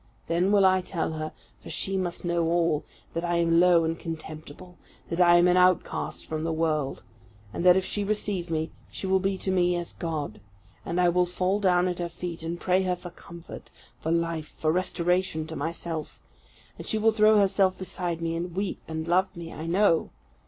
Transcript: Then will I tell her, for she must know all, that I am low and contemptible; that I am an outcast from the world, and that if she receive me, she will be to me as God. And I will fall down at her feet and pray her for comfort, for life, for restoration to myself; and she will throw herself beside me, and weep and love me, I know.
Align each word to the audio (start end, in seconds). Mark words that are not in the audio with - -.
Then 0.25 0.51
will 0.51 0.65
I 0.65 0.81
tell 0.81 1.11
her, 1.13 1.31
for 1.61 1.69
she 1.69 1.95
must 1.95 2.25
know 2.25 2.43
all, 2.45 2.83
that 3.13 3.23
I 3.23 3.35
am 3.35 3.59
low 3.59 3.83
and 3.83 3.99
contemptible; 3.99 4.79
that 5.11 5.21
I 5.21 5.37
am 5.37 5.47
an 5.47 5.57
outcast 5.57 6.25
from 6.25 6.43
the 6.43 6.51
world, 6.51 7.03
and 7.53 7.63
that 7.63 7.77
if 7.77 7.85
she 7.85 8.03
receive 8.03 8.49
me, 8.49 8.71
she 8.89 9.05
will 9.05 9.19
be 9.19 9.37
to 9.37 9.51
me 9.51 9.75
as 9.75 9.93
God. 9.93 10.41
And 10.83 10.99
I 10.99 11.09
will 11.09 11.27
fall 11.27 11.59
down 11.59 11.87
at 11.87 11.99
her 11.99 12.09
feet 12.09 12.41
and 12.41 12.59
pray 12.59 12.81
her 12.81 12.95
for 12.95 13.11
comfort, 13.11 13.69
for 13.99 14.11
life, 14.11 14.47
for 14.47 14.71
restoration 14.71 15.45
to 15.45 15.55
myself; 15.55 16.19
and 16.79 16.87
she 16.87 16.97
will 16.97 17.11
throw 17.11 17.37
herself 17.37 17.77
beside 17.77 18.21
me, 18.21 18.35
and 18.35 18.55
weep 18.55 18.81
and 18.87 19.07
love 19.07 19.37
me, 19.37 19.53
I 19.53 19.67
know. 19.67 20.09